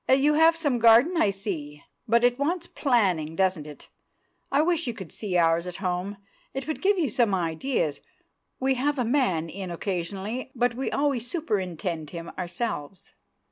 "You 0.09 0.33
have 0.33 0.55
some 0.55 0.79
garden, 0.79 1.15
I 1.15 1.29
see, 1.29 1.83
but 2.07 2.23
it 2.23 2.39
wants 2.39 2.65
planning, 2.65 3.35
doesn't 3.35 3.67
it? 3.67 3.87
I 4.51 4.63
wish 4.63 4.87
you 4.87 4.95
could 4.95 5.11
see 5.11 5.37
ours 5.37 5.67
at 5.67 5.75
home; 5.75 6.17
it 6.55 6.67
would 6.67 6.81
give 6.81 6.97
you 6.97 7.07
some 7.07 7.35
ideas. 7.35 8.01
We 8.59 8.73
have 8.73 8.97
a 8.97 9.05
man 9.05 9.47
in 9.47 9.69
occasionally; 9.69 10.49
but 10.55 10.73
we 10.73 10.89
always 10.91 11.29
superintend 11.29 12.09
him 12.09 12.31
ourselves. 12.35 13.13